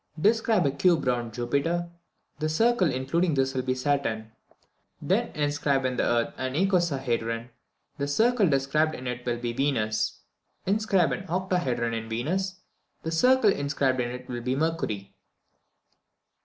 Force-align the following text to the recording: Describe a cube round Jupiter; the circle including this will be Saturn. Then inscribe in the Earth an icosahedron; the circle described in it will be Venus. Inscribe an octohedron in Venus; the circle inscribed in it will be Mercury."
Describe 0.19 0.65
a 0.65 0.71
cube 0.71 1.05
round 1.05 1.31
Jupiter; 1.31 1.91
the 2.39 2.49
circle 2.49 2.91
including 2.91 3.35
this 3.35 3.53
will 3.53 3.61
be 3.61 3.75
Saturn. 3.75 4.31
Then 4.99 5.27
inscribe 5.35 5.85
in 5.85 5.97
the 5.97 6.03
Earth 6.03 6.33
an 6.39 6.55
icosahedron; 6.55 7.49
the 7.99 8.07
circle 8.07 8.49
described 8.49 8.95
in 8.95 9.05
it 9.05 9.23
will 9.27 9.37
be 9.37 9.53
Venus. 9.53 10.21
Inscribe 10.65 11.11
an 11.11 11.27
octohedron 11.27 11.93
in 11.93 12.09
Venus; 12.09 12.61
the 13.03 13.11
circle 13.11 13.51
inscribed 13.51 13.99
in 13.99 14.09
it 14.09 14.27
will 14.27 14.41
be 14.41 14.55
Mercury." 14.55 15.13